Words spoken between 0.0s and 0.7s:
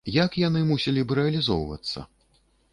Як яны